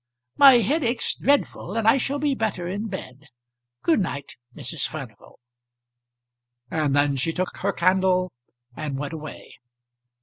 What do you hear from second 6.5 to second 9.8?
And then she took her candle and went away.